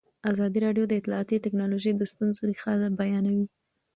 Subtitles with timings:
[0.31, 3.47] ازادي راډیو د اطلاعاتی تکنالوژي د ستونزو رېښه بیان کړې.